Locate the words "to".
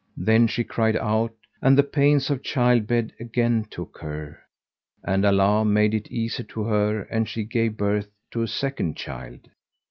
6.43-6.63, 8.31-8.41